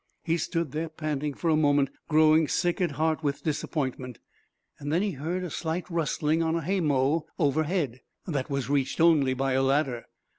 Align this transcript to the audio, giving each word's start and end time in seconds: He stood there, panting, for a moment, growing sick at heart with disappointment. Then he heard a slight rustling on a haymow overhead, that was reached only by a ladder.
He 0.23 0.37
stood 0.37 0.71
there, 0.71 0.89
panting, 0.89 1.35
for 1.35 1.51
a 1.51 1.55
moment, 1.55 1.91
growing 2.07 2.47
sick 2.47 2.81
at 2.81 2.93
heart 2.93 3.21
with 3.21 3.43
disappointment. 3.43 4.17
Then 4.79 5.03
he 5.03 5.11
heard 5.11 5.43
a 5.43 5.51
slight 5.51 5.87
rustling 5.91 6.41
on 6.41 6.55
a 6.55 6.61
haymow 6.61 7.25
overhead, 7.37 8.01
that 8.25 8.49
was 8.49 8.67
reached 8.67 8.99
only 8.99 9.35
by 9.35 9.53
a 9.53 9.61
ladder. 9.61 10.05